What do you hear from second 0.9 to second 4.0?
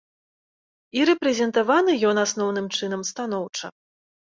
І рэпрэзентаваны ён, асноўным чынам, станоўча.